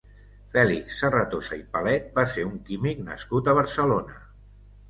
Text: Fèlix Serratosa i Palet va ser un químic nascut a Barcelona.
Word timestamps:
Fèlix 0.53 0.95
Serratosa 1.01 1.59
i 1.59 1.61
Palet 1.75 2.09
va 2.17 2.25
ser 2.37 2.47
un 2.53 2.57
químic 2.71 3.07
nascut 3.11 3.51
a 3.53 3.59
Barcelona. 3.63 4.19